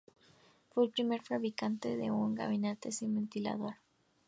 Fue 0.73 0.83
el 0.85 0.89
primer 0.89 1.21
fabricante 1.21 1.95
de 1.95 2.09
un 2.09 2.33
gabinete 2.33 2.91
sin-ventilador. 2.91 3.75